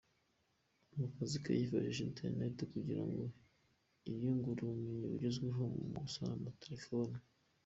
[0.97, 3.23] Mu kazi ke yifashisha interineti kugira ngo
[4.05, 7.17] yiyungure ubumenyi bugezweho mu gusana amatelefoni.